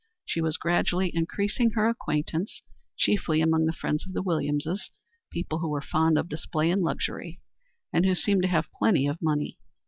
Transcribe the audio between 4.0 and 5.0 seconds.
of the Williamses,